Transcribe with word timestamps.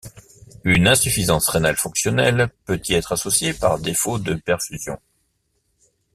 Une 0.63 0.87
insuffisance 0.87 1.47
rénale 1.47 1.75
fonctionnelle 1.77 2.49
peut 2.65 2.81
y 2.89 2.95
être 2.95 3.11
associée 3.11 3.53
par 3.53 3.77
défaut 3.77 4.17
de 4.17 4.33
perfusion. 4.33 4.99